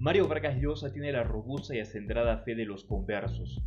[0.00, 3.60] Mario Vargas Llosa tiene la robusta y acendrada fe de los conversos.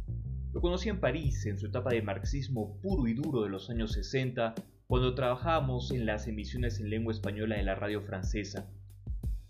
[0.52, 3.92] Lo conocí en París en su etapa de marxismo puro y duro de los años
[3.92, 4.56] 60,
[4.88, 8.68] cuando trabajábamos en las emisiones en lengua española de la radio francesa.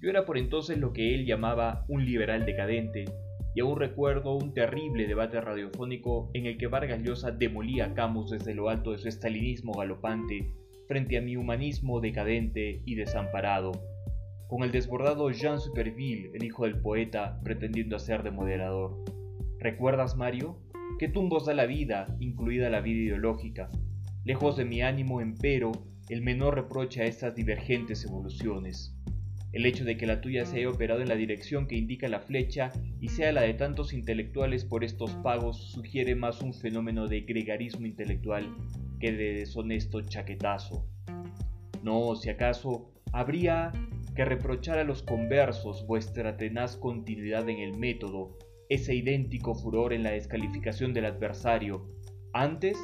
[0.01, 3.05] Yo era por entonces lo que él llamaba un liberal decadente,
[3.55, 8.31] y aún recuerdo un terrible debate radiofónico en el que Vargas Llosa demolía a Camus
[8.31, 10.51] desde lo alto de su estalinismo galopante
[10.89, 13.71] frente a mi humanismo decadente y desamparado,
[14.53, 19.03] con el desbordado Jean Superville, el hijo del poeta, pretendiendo hacer de moderador.
[19.57, 20.59] ¿Recuerdas, Mario?
[20.99, 23.71] ¿Qué tumbos da la vida, incluida la vida ideológica?
[24.23, 25.71] Lejos de mi ánimo, empero,
[26.07, 28.95] el menor reproche a estas divergentes evoluciones.
[29.53, 32.19] El hecho de que la tuya se haya operado en la dirección que indica la
[32.19, 37.21] flecha y sea la de tantos intelectuales por estos pagos sugiere más un fenómeno de
[37.21, 38.55] gregarismo intelectual
[38.99, 40.85] que de deshonesto chaquetazo.
[41.81, 43.71] No, si acaso, habría
[44.13, 48.37] que reprochar a los conversos vuestra tenaz continuidad en el método,
[48.69, 51.89] ese idéntico furor en la descalificación del adversario,
[52.31, 52.77] antes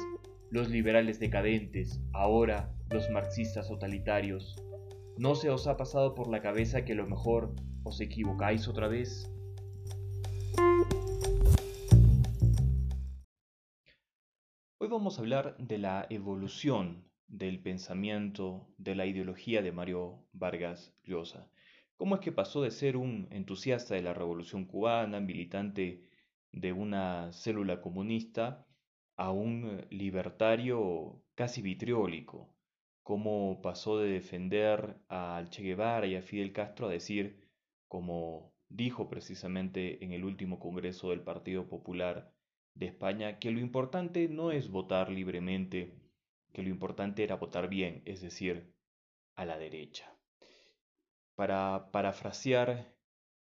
[0.50, 4.56] los liberales decadentes, ahora los marxistas totalitarios.
[5.18, 7.54] ¿No se os ha pasado por la cabeza que a lo mejor
[7.84, 9.30] os equivocáis otra vez?
[14.78, 20.92] Hoy vamos a hablar de la evolución del pensamiento, de la ideología de Mario Vargas
[21.04, 21.50] Llosa.
[21.96, 26.04] ¿Cómo es que pasó de ser un entusiasta de la revolución cubana, militante
[26.52, 28.66] de una célula comunista,
[29.16, 32.54] a un libertario casi vitriólico,
[33.02, 37.46] cómo pasó de defender al Che Guevara y a Fidel Castro a decir,
[37.86, 42.32] como dijo precisamente en el último Congreso del Partido Popular
[42.74, 45.92] de España, que lo importante no es votar libremente,
[46.52, 48.74] que lo importante era votar bien, es decir,
[49.34, 50.16] a la derecha.
[51.34, 52.94] Para parafrasear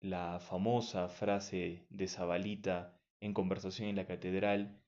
[0.02, 4.82] la famosa frase de Zabalita en conversación en la catedral,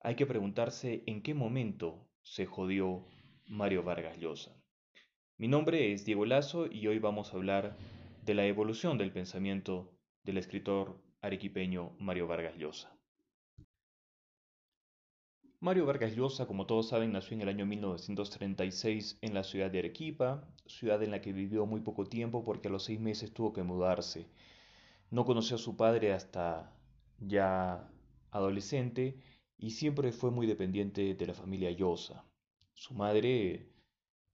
[0.00, 3.04] hay que preguntarse en qué momento se jodió
[3.46, 4.56] Mario Vargas Llosa.
[5.38, 7.76] Mi nombre es Diego Lazo y hoy vamos a hablar
[8.24, 9.92] de la evolución del pensamiento
[10.22, 12.91] del escritor arequipeño Mario Vargas Llosa.
[15.62, 19.78] Mario Vargas Llosa, como todos saben, nació en el año 1936 en la ciudad de
[19.78, 23.52] Arequipa, ciudad en la que vivió muy poco tiempo porque a los seis meses tuvo
[23.52, 24.26] que mudarse.
[25.10, 26.74] No conoció a su padre hasta
[27.20, 27.88] ya
[28.32, 29.22] adolescente
[29.56, 32.24] y siempre fue muy dependiente de la familia Llosa.
[32.74, 33.70] Su madre,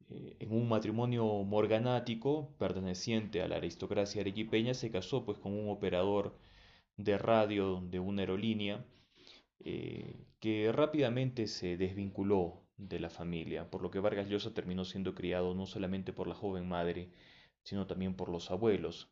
[0.08, 5.68] eh, en un matrimonio morganático perteneciente a la aristocracia arequipeña, se casó pues con un
[5.68, 6.38] operador
[6.96, 8.82] de radio de una aerolínea
[9.60, 15.14] eh, que rápidamente se desvinculó de la familia, por lo que Vargas Llosa terminó siendo
[15.14, 17.10] criado no solamente por la joven madre,
[17.64, 19.10] sino también por los abuelos,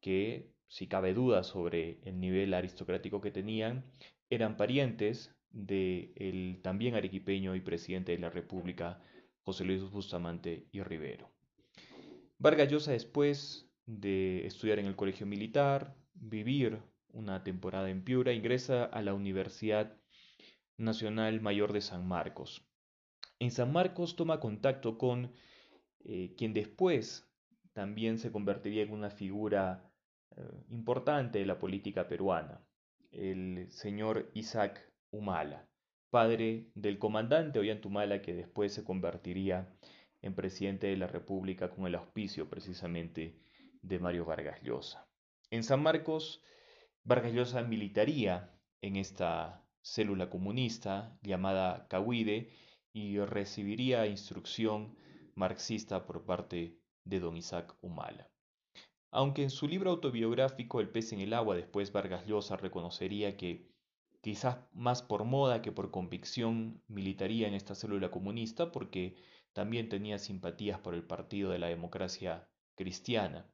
[0.00, 3.84] que, si cabe duda sobre el nivel aristocrático que tenían,
[4.30, 9.00] eran parientes del también arequipeño y presidente de la República,
[9.42, 11.30] José Luis Bustamante y Rivero.
[12.38, 16.80] Vargas Llosa, después de estudiar en el colegio militar, vivir
[17.12, 19.96] una temporada en Piura, ingresa a la Universidad
[20.76, 22.66] Nacional Mayor de San Marcos.
[23.38, 25.32] En San Marcos toma contacto con
[26.04, 27.30] eh, quien después
[27.72, 29.90] también se convertiría en una figura
[30.36, 32.64] eh, importante de la política peruana,
[33.10, 35.68] el señor Isaac Humala,
[36.10, 39.68] padre del comandante Ollantumala que después se convertiría
[40.22, 43.38] en presidente de la República con el auspicio precisamente
[43.82, 45.06] de Mario Vargas Llosa.
[45.50, 46.42] En San Marcos,
[47.02, 52.50] Vargas Llosa militaría en esta célula comunista llamada Cahuide
[52.94, 54.96] y recibiría instrucción
[55.34, 58.30] marxista por parte de don Isaac Humala.
[59.10, 63.68] Aunque en su libro autobiográfico El pez en el agua después Vargas Llosa reconocería que
[64.22, 69.16] quizás más por moda que por convicción militaría en esta célula comunista, porque
[69.52, 73.46] también tenía simpatías por el Partido de la Democracia Cristiana,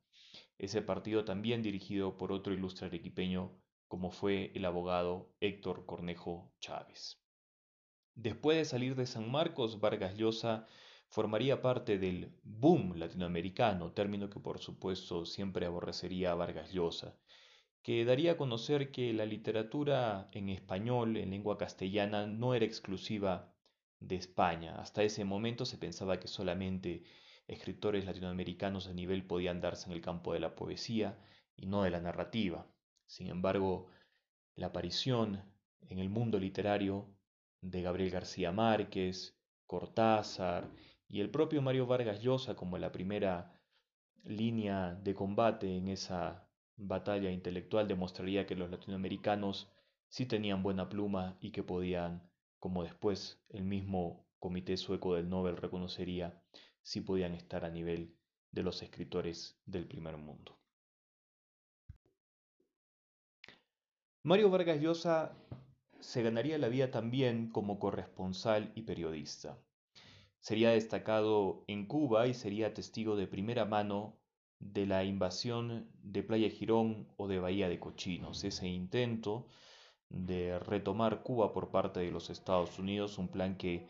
[0.59, 3.51] ese partido también dirigido por otro ilustre arequipeño
[3.91, 7.21] como fue el abogado Héctor Cornejo Chávez.
[8.15, 10.69] Después de salir de San Marcos, Vargas Llosa
[11.09, 17.17] formaría parte del boom latinoamericano, término que por supuesto siempre aborrecería a Vargas Llosa,
[17.83, 23.53] que daría a conocer que la literatura en español, en lengua castellana, no era exclusiva
[23.99, 24.77] de España.
[24.81, 27.03] Hasta ese momento se pensaba que solamente
[27.49, 31.19] escritores latinoamericanos de nivel podían darse en el campo de la poesía
[31.57, 32.69] y no de la narrativa.
[33.11, 33.89] Sin embargo,
[34.55, 35.43] la aparición
[35.89, 37.09] en el mundo literario
[37.61, 39.37] de Gabriel García Márquez,
[39.67, 40.71] Cortázar
[41.09, 43.61] y el propio Mario Vargas Llosa como la primera
[44.23, 49.69] línea de combate en esa batalla intelectual demostraría que los latinoamericanos
[50.09, 52.31] sí tenían buena pluma y que podían,
[52.61, 56.41] como después el mismo Comité Sueco del Nobel reconocería,
[56.81, 58.15] sí podían estar a nivel
[58.53, 60.60] de los escritores del primer mundo.
[64.23, 65.33] Mario Vargas Llosa
[65.99, 69.59] se ganaría la vida también como corresponsal y periodista.
[70.41, 74.19] Sería destacado en Cuba y sería testigo de primera mano
[74.59, 79.49] de la invasión de Playa Girón o de Bahía de Cochinos, ese intento
[80.11, 83.89] de retomar Cuba por parte de los Estados Unidos, un plan que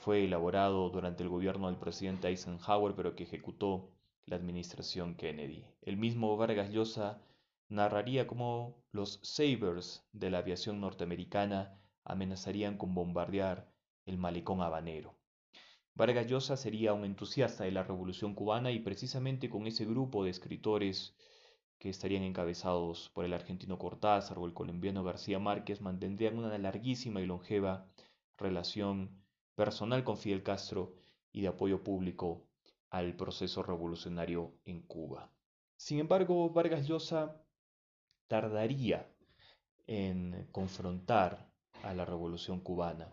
[0.00, 3.88] fue elaborado durante el gobierno del presidente Eisenhower, pero que ejecutó
[4.26, 5.64] la administración Kennedy.
[5.80, 7.22] El mismo Vargas Llosa
[7.70, 13.72] narraría cómo los Sabres de la aviación norteamericana amenazarían con bombardear
[14.06, 15.16] el malecón habanero.
[15.94, 20.30] Vargas Llosa sería un entusiasta de la revolución cubana y precisamente con ese grupo de
[20.30, 21.14] escritores
[21.78, 27.20] que estarían encabezados por el argentino Cortázar o el colombiano García Márquez, mantendrían una larguísima
[27.20, 27.86] y longeva
[28.36, 29.22] relación
[29.54, 30.94] personal con Fidel Castro
[31.32, 32.48] y de apoyo público
[32.90, 35.30] al proceso revolucionario en Cuba.
[35.76, 37.40] Sin embargo, Vargas Llosa
[38.30, 39.12] tardaría
[39.88, 41.50] en confrontar
[41.82, 43.08] a la revolución cubana.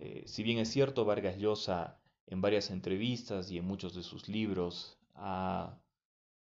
[0.00, 4.28] Eh, si bien es cierto, Vargas Llosa en varias entrevistas y en muchos de sus
[4.28, 5.78] libros ha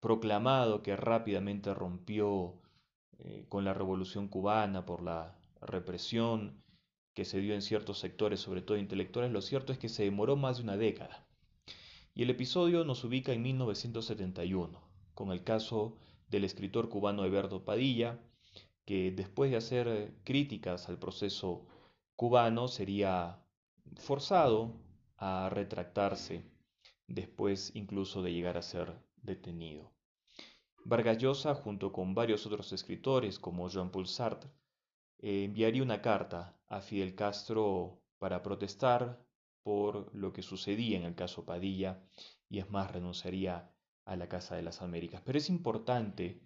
[0.01, 2.59] proclamado que rápidamente rompió
[3.19, 6.65] eh, con la revolución cubana por la represión
[7.13, 10.37] que se dio en ciertos sectores, sobre todo intelectuales, lo cierto es que se demoró
[10.37, 11.27] más de una década.
[12.15, 14.81] Y el episodio nos ubica en 1971,
[15.15, 15.99] con el caso
[16.29, 18.19] del escritor cubano Eberto Padilla,
[18.85, 21.67] que después de hacer críticas al proceso
[22.17, 23.39] cubano sería
[23.97, 24.75] forzado
[25.17, 26.45] a retractarse,
[27.07, 28.93] después incluso de llegar a ser
[29.23, 29.93] detenido.
[30.85, 34.51] Vargas Llosa, junto con varios otros escritores como Jean-Paul Sartre,
[35.19, 39.25] eh, enviaría una carta a Fidel Castro para protestar
[39.63, 42.03] por lo que sucedía en el caso Padilla
[42.51, 43.74] y es más, renunciaría
[44.05, 45.23] a la Casa de las Américas.
[45.25, 46.41] Pero es importante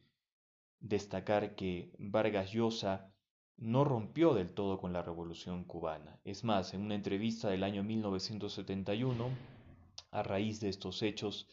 [0.80, 3.12] destacar que Vargas Llosa
[3.56, 6.20] no rompió del todo con la revolución cubana.
[6.24, 9.28] Es más, en una entrevista del año 1971,
[10.12, 11.48] a raíz de estos hechos,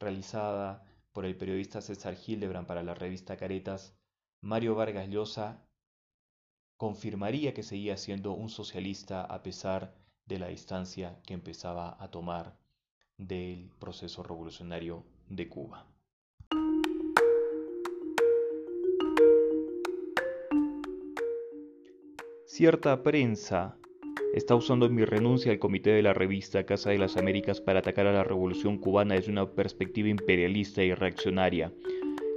[0.00, 3.96] realizada por el periodista César Hildebrand para la revista Caretas,
[4.40, 5.64] Mario Vargas Llosa
[6.76, 9.94] confirmaría que seguía siendo un socialista a pesar
[10.26, 12.58] de la distancia que empezaba a tomar
[13.16, 15.86] del proceso revolucionario de Cuba.
[22.46, 23.76] Cierta prensa
[24.34, 28.06] está usando mi renuncia al comité de la revista Casa de las Américas para atacar
[28.06, 31.72] a la revolución cubana desde una perspectiva imperialista y reaccionaria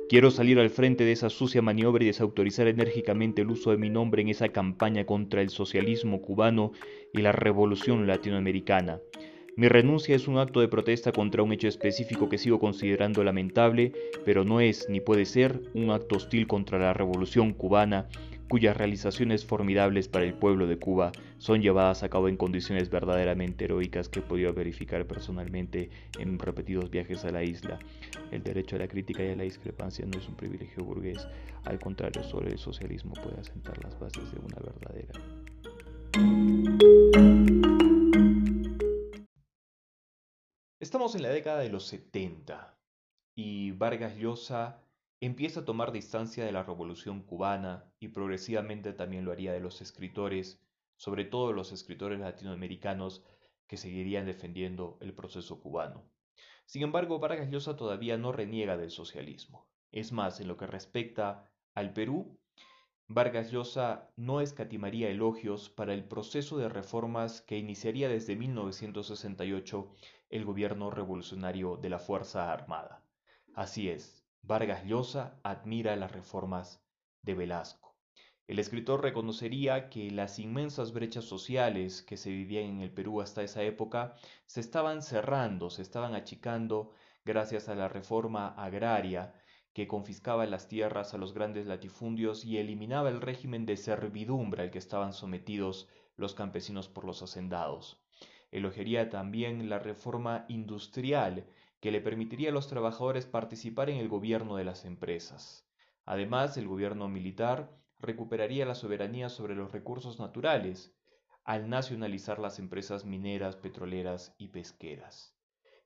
[0.09, 3.89] Quiero salir al frente de esa sucia maniobra y desautorizar enérgicamente el uso de mi
[3.89, 6.71] nombre en esa campaña contra el socialismo cubano
[7.13, 9.01] y la revolución latinoamericana.
[9.57, 13.91] Mi renuncia es un acto de protesta contra un hecho específico que sigo considerando lamentable,
[14.23, 18.07] pero no es ni puede ser un acto hostil contra la revolución cubana
[18.49, 23.65] cuyas realizaciones formidables para el pueblo de Cuba son llevadas a cabo en condiciones verdaderamente
[23.65, 25.89] heroicas que he podido verificar personalmente
[26.19, 27.79] en repetidos viajes a la isla.
[28.29, 31.27] El derecho a la crítica y a la discrepancia no es un privilegio burgués,
[31.65, 35.19] al contrario, solo el socialismo puede asentar las bases de una verdadera.
[40.87, 42.79] Estamos en la década de los 70
[43.35, 44.81] y Vargas Llosa
[45.19, 49.81] empieza a tomar distancia de la revolución cubana y progresivamente también lo haría de los
[49.81, 50.65] escritores,
[50.95, 53.21] sobre todo los escritores latinoamericanos
[53.67, 56.09] que seguirían defendiendo el proceso cubano.
[56.65, 59.67] Sin embargo, Vargas Llosa todavía no reniega del socialismo.
[59.91, 62.39] Es más, en lo que respecta al Perú,
[63.09, 69.89] Vargas Llosa no escatimaría elogios para el proceso de reformas que iniciaría desde 1968
[70.29, 73.01] el gobierno revolucionario de la Fuerza Armada.
[73.55, 76.83] Así es, Vargas Llosa admira las reformas
[77.21, 77.95] de Velasco.
[78.45, 83.41] El escritor reconocería que las inmensas brechas sociales que se vivían en el Perú hasta
[83.41, 86.91] esa época se estaban cerrando, se estaban achicando
[87.23, 89.33] gracias a la reforma agraria
[89.77, 94.71] que confiscaba las tierras a los grandes latifundios y eliminaba el régimen de servidumbre al
[94.71, 98.01] que estaban sometidos los campesinos por los hacendados.
[98.49, 101.45] Elogiaría también la reforma industrial
[101.79, 105.69] que le permitiría a los trabajadores participar en el gobierno de las empresas.
[106.05, 107.69] Además, el gobierno militar
[107.99, 110.91] recuperaría la soberanía sobre los recursos naturales
[111.43, 115.36] al nacionalizar las empresas mineras, petroleras y pesqueras.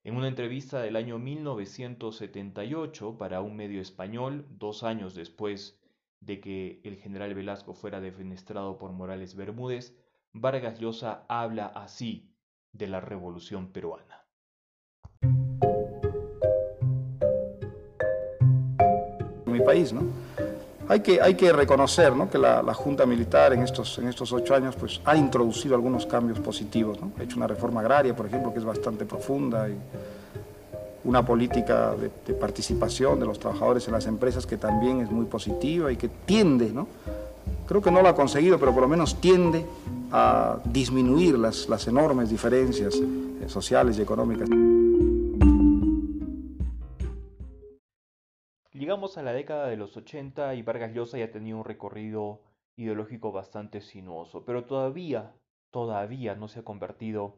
[0.04, 5.80] En una entrevista del año 1978 para un medio español, dos años después
[6.20, 9.96] de que el general Velasco fuera defenestrado por Morales Bermúdez,
[10.34, 12.34] Vargas Llosa habla así
[12.72, 14.26] de la revolución peruana.
[19.46, 20.31] Mi país, ¿no?
[20.92, 22.30] Hay que, hay que reconocer ¿no?
[22.30, 26.38] que la, Junta Militar en estos, en estos ocho años pues, ha introducido algunos cambios
[26.40, 27.00] positivos.
[27.18, 29.76] Ha hecho una reforma agraria, por ejemplo, que es bastante profunda, y
[31.06, 35.28] una política de, de, participación de los trabajadores en las empresas que también es muy
[35.28, 36.90] positiva y que tiende, ¿no?
[37.68, 39.66] creo que no lo ha conseguido, pero por lo menos tiende
[40.12, 44.50] a disminuir las, las enormes diferencias eh, sociales y económicas.
[48.82, 52.42] Llegamos a la década de los 80 y Vargas Llosa ya tenía un recorrido
[52.76, 55.36] ideológico bastante sinuoso, pero todavía,
[55.70, 57.38] todavía no se ha convertido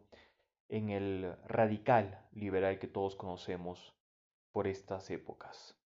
[0.70, 3.94] en el radical liberal que todos conocemos
[4.54, 5.78] por estas épocas.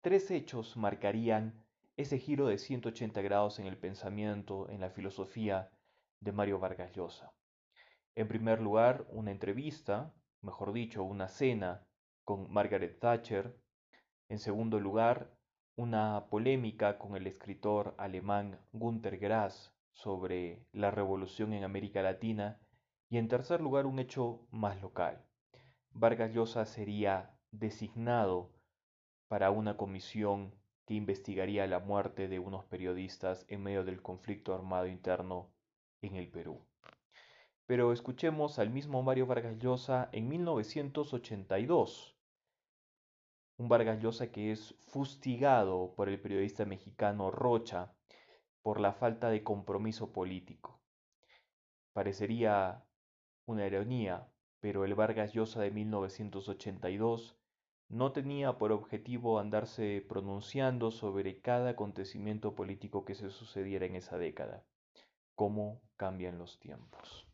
[0.00, 1.64] Tres hechos marcarían
[1.96, 5.70] ese giro de 180 grados en el pensamiento, en la filosofía
[6.18, 7.32] de Mario Vargas Llosa.
[8.16, 11.86] En primer lugar, una entrevista, mejor dicho, una cena
[12.24, 13.54] con Margaret Thatcher,
[14.28, 15.30] en segundo lugar,
[15.76, 22.58] una polémica con el escritor alemán Günter Grass sobre la revolución en América Latina
[23.08, 25.24] y en tercer lugar un hecho más local.
[25.90, 28.50] Vargas Llosa sería designado
[29.28, 30.54] para una comisión
[30.86, 35.50] que investigaría la muerte de unos periodistas en medio del conflicto armado interno
[36.02, 36.60] en el Perú.
[37.66, 42.15] Pero escuchemos al mismo Mario Vargas Llosa en 1982
[43.58, 47.94] un Vargas Llosa que es fustigado por el periodista mexicano Rocha
[48.62, 50.80] por la falta de compromiso político.
[51.92, 52.84] Parecería
[53.46, 54.28] una ironía,
[54.60, 57.38] pero el Vargas Llosa de 1982
[57.88, 64.18] no tenía por objetivo andarse pronunciando sobre cada acontecimiento político que se sucediera en esa
[64.18, 64.64] década.
[65.34, 67.25] Cómo cambian los tiempos.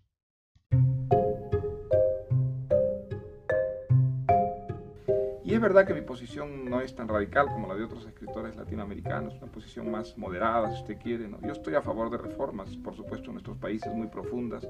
[5.62, 9.50] Verdad que mi posición no es tan radical como la de otros escritores latinoamericanos, una
[9.50, 11.28] posición más moderada, si usted quiere.
[11.28, 11.40] ¿no?
[11.40, 14.66] Yo estoy a favor de reformas, por supuesto, en nuestros países muy profundas,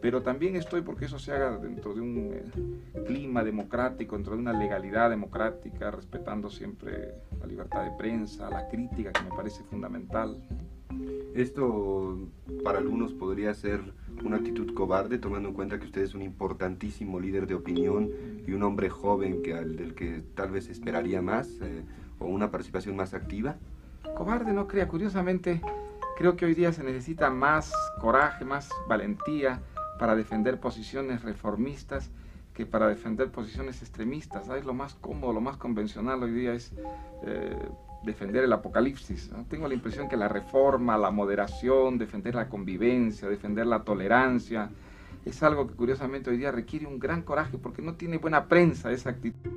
[0.00, 4.40] pero también estoy porque eso se haga dentro de un eh, clima democrático, dentro de
[4.40, 10.40] una legalidad democrática, respetando siempre la libertad de prensa, la crítica, que me parece fundamental.
[11.34, 12.28] Esto
[12.62, 13.80] para algunos podría ser
[14.24, 18.10] una actitud cobarde, tomando en cuenta que usted es un importantísimo líder de opinión
[18.46, 21.82] y un hombre joven que, del que tal vez esperaría más eh,
[22.18, 23.56] o una participación más activa?
[24.16, 25.60] Cobarde no crea, curiosamente
[26.16, 29.60] creo que hoy día se necesita más coraje, más valentía
[29.98, 32.10] para defender posiciones reformistas
[32.54, 34.46] que para defender posiciones extremistas.
[34.46, 34.64] ¿sabes?
[34.64, 36.72] Lo más cómodo, lo más convencional hoy día es
[37.24, 37.56] eh,
[38.04, 39.30] defender el apocalipsis.
[39.48, 44.70] Tengo la impresión que la reforma, la moderación, defender la convivencia, defender la tolerancia,
[45.24, 48.90] es algo que curiosamente hoy día requiere un gran coraje porque no tiene buena prensa
[48.90, 49.50] esa actitud.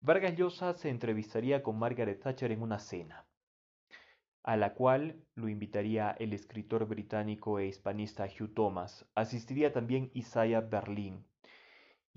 [0.00, 3.26] Vargas Llosa se entrevistaría con Margaret Thatcher en una cena,
[4.42, 9.06] a la cual lo invitaría el escritor británico e hispanista Hugh Thomas.
[9.14, 11.24] Asistiría también Isaiah Berlin,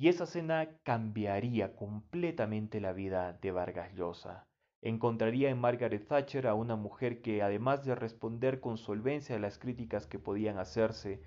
[0.04, 4.46] y esa cena cambiaría completamente la vida de Vargas Llosa.
[4.82, 9.58] Encontraría en Margaret Thatcher a una mujer que, además de responder con solvencia a las
[9.58, 11.22] críticas que podían hacerse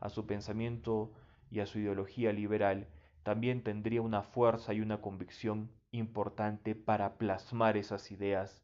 [0.00, 1.12] a su pensamiento
[1.50, 2.86] y a su ideología liberal,
[3.22, 8.62] también tendría una fuerza y una convicción importante para plasmar esas ideas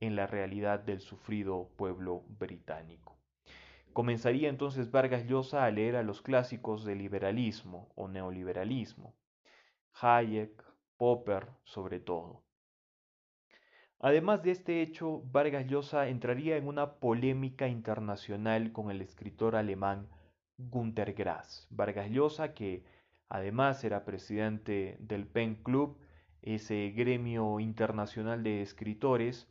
[0.00, 3.19] en la realidad del sufrido pueblo británico.
[3.92, 9.16] Comenzaría entonces Vargas Llosa a leer a los clásicos del liberalismo o neoliberalismo,
[10.00, 10.62] Hayek,
[10.96, 12.44] Popper sobre todo.
[13.98, 20.08] Además de este hecho, Vargas Llosa entraría en una polémica internacional con el escritor alemán
[20.56, 21.66] Günter Grass.
[21.70, 22.84] Vargas Llosa, que
[23.28, 25.98] además era presidente del PEN Club,
[26.42, 29.48] ese gremio internacional de escritores,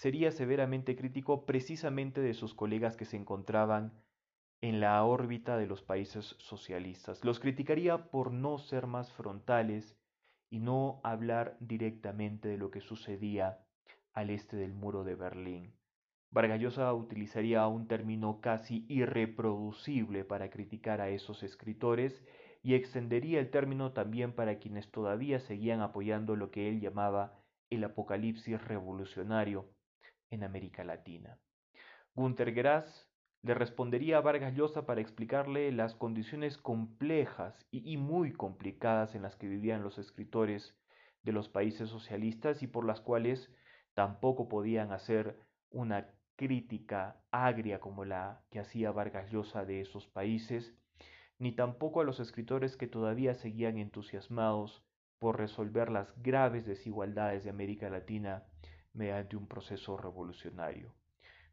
[0.00, 3.92] sería severamente crítico precisamente de sus colegas que se encontraban
[4.62, 7.22] en la órbita de los países socialistas.
[7.22, 9.98] Los criticaría por no ser más frontales
[10.48, 13.58] y no hablar directamente de lo que sucedía
[14.14, 15.74] al este del muro de Berlín.
[16.30, 22.24] Vargallosa utilizaría un término casi irreproducible para criticar a esos escritores
[22.62, 27.38] y extendería el término también para quienes todavía seguían apoyando lo que él llamaba
[27.68, 29.68] el apocalipsis revolucionario
[30.30, 31.38] en América Latina.
[32.14, 33.08] Günter Grass
[33.42, 39.36] le respondería a Vargas Llosa para explicarle las condiciones complejas y, muy complicadas en las
[39.36, 40.76] que vivían los escritores
[41.22, 43.50] de los países socialistas y por las cuales
[43.94, 45.38] tampoco podían hacer
[45.70, 50.74] una crítica agria como la que hacía Vargas Llosa de esos países,
[51.38, 54.82] ni tampoco a los escritores que todavía seguían entusiasmados
[55.18, 58.44] por resolver las graves desigualdades de América Latina
[58.92, 60.94] mediante un proceso revolucionario.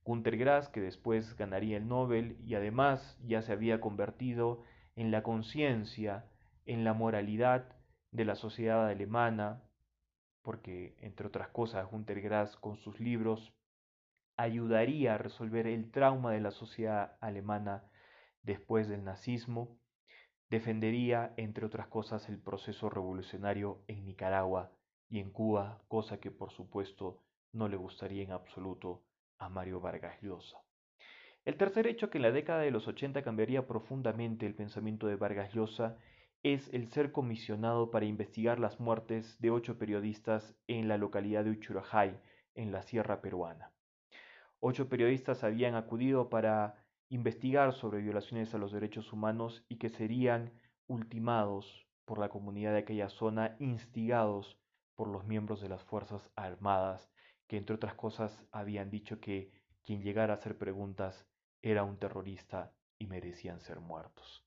[0.04, 4.64] Günter Grass, que después ganaría el Nobel y además ya se había convertido
[4.96, 6.26] en la conciencia,
[6.66, 7.76] en la moralidad
[8.12, 9.62] de la sociedad alemana,
[10.42, 13.54] porque entre otras cosas Günter Grass con sus libros
[14.38, 17.84] ayudaría a resolver el trauma de la sociedad alemana
[18.44, 19.78] después del nazismo,
[20.50, 24.72] defendería entre otras cosas el proceso revolucionario en Nicaragua
[25.10, 27.24] y en Cuba, cosa que por supuesto
[27.54, 29.04] no le gustaría en absoluto
[29.40, 30.62] a Mario Vargas Llosa.
[31.46, 35.16] El tercer hecho que en la década de los 80 cambiaría profundamente el pensamiento de
[35.16, 35.98] Vargas Llosa
[36.44, 41.52] es el ser comisionado para investigar las muertes de ocho periodistas en la localidad de
[41.52, 42.20] Uchurajay,
[42.56, 43.72] en la sierra peruana.
[44.60, 50.52] Ocho periodistas habían acudido para investigar sobre violaciones a los derechos humanos y que serían
[50.88, 54.58] ultimados por la comunidad de aquella zona, instigados
[54.98, 57.10] por los miembros de las Fuerzas Armadas
[57.48, 59.52] que entre otras cosas habían dicho que
[59.86, 61.26] quien llegara a hacer preguntas
[61.62, 64.44] era un terrorista y merecían ser muertos.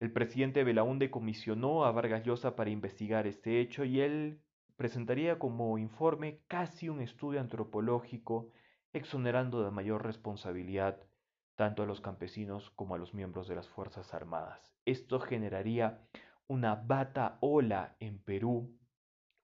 [0.00, 4.42] El presidente Belaunde comisionó a Vargas Llosa para investigar este hecho y él
[4.76, 8.50] presentaría como informe casi un estudio antropológico
[8.92, 10.98] exonerando de mayor responsabilidad
[11.54, 14.74] tanto a los campesinos como a los miembros de las Fuerzas Armadas.
[14.84, 16.06] Esto generaría
[16.48, 18.78] una bata ola en Perú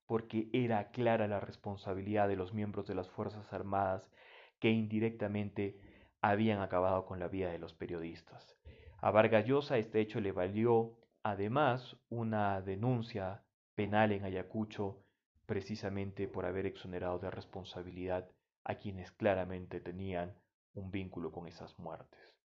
[0.07, 4.11] porque era clara la responsabilidad de los miembros de las Fuerzas Armadas
[4.59, 5.81] que indirectamente
[6.21, 8.57] habían acabado con la vida de los periodistas.
[8.99, 13.43] A Vargas Llosa este hecho le valió además una denuncia
[13.75, 15.03] penal en Ayacucho
[15.47, 18.31] precisamente por haber exonerado de responsabilidad
[18.65, 20.35] a quienes claramente tenían
[20.75, 22.42] un vínculo con esas muertes.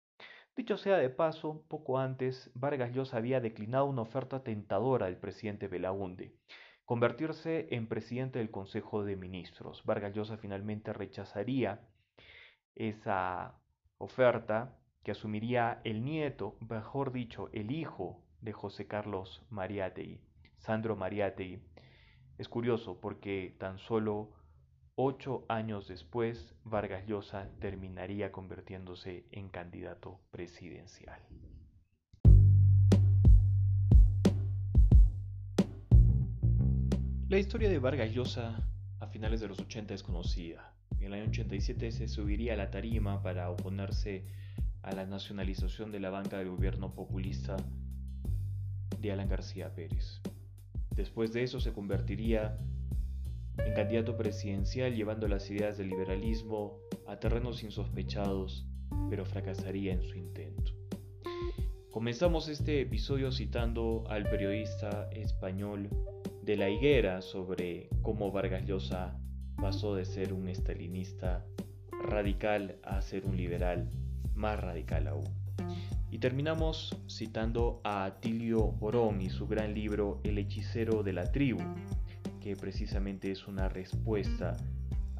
[0.56, 5.66] Dicho sea de paso, poco antes, Vargas Llosa había declinado una oferta tentadora del presidente
[5.66, 6.36] Belaunde,
[6.84, 9.84] convertirse en presidente del Consejo de Ministros.
[9.84, 11.80] Vargas Llosa finalmente rechazaría
[12.76, 13.60] esa
[13.98, 20.20] oferta que asumiría el nieto, mejor dicho, el hijo de José Carlos Mariátegui,
[20.58, 21.64] Sandro Mariátegui.
[22.38, 24.30] Es curioso porque tan solo
[24.96, 31.20] ocho años después Vargas Llosa terminaría convirtiéndose en candidato presidencial.
[37.28, 38.56] La historia de Vargas Llosa
[39.00, 40.72] a finales de los 80 es conocida.
[41.00, 44.24] En el año 87 se subiría a la tarima para oponerse
[44.82, 47.56] a la nacionalización de la banca del gobierno populista
[49.00, 50.20] de Alan García Pérez.
[50.90, 52.56] Después de eso se convertiría
[53.58, 58.66] en candidato presidencial llevando las ideas del liberalismo a terrenos insospechados,
[59.08, 60.72] pero fracasaría en su intento.
[61.90, 65.88] Comenzamos este episodio citando al periodista español
[66.42, 69.16] de la higuera sobre cómo Vargas Llosa
[69.56, 71.46] pasó de ser un estalinista
[71.90, 73.88] radical a ser un liberal
[74.34, 75.24] más radical aún.
[76.10, 81.62] Y terminamos citando a Atilio Borón y su gran libro El hechicero de la tribu,
[82.44, 84.54] que precisamente es una respuesta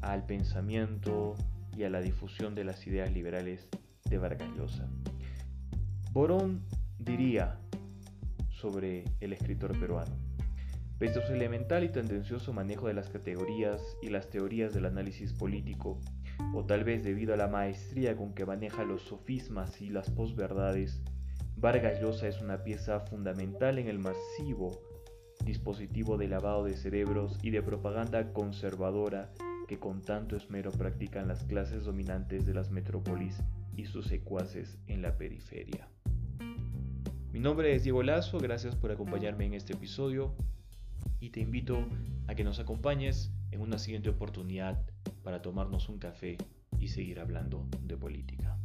[0.03, 1.33] al pensamiento
[1.75, 3.67] y a la difusión de las ideas liberales
[4.07, 4.87] de Vargas Llosa.
[6.11, 6.63] Borón
[6.99, 7.57] diría
[8.51, 10.15] sobre el escritor peruano,
[10.99, 15.33] Pese a su elemental y tendencioso manejo de las categorías y las teorías del análisis
[15.33, 15.99] político,
[16.53, 21.01] o tal vez debido a la maestría con que maneja los sofismas y las posverdades,
[21.57, 24.79] Vargas Llosa es una pieza fundamental en el masivo
[25.43, 29.31] dispositivo de lavado de cerebros y de propaganda conservadora
[29.67, 33.37] que con tanto esmero practican las clases dominantes de las metrópolis
[33.75, 35.87] y sus secuaces en la periferia.
[37.31, 40.33] Mi nombre es Diego Lazo, gracias por acompañarme en este episodio
[41.19, 41.85] y te invito
[42.27, 44.81] a que nos acompañes en una siguiente oportunidad
[45.23, 46.37] para tomarnos un café
[46.79, 48.57] y seguir hablando de política.